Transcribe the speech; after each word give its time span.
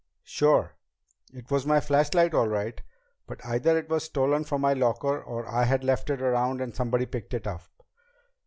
"Sure. 0.23 0.73
It 1.31 1.51
was 1.51 1.67
my 1.67 1.79
flashlight 1.79 2.33
all 2.33 2.47
right. 2.47 2.81
But 3.27 3.45
either 3.45 3.77
it 3.77 3.87
was 3.87 4.03
stolen 4.05 4.45
from 4.45 4.61
my 4.61 4.73
locker, 4.73 5.21
or 5.21 5.45
I 5.47 5.65
had 5.65 5.83
left 5.83 6.09
it 6.09 6.23
around 6.23 6.59
and 6.59 6.75
somebody 6.75 7.05
picked 7.05 7.35
it 7.35 7.45
up. 7.45 7.61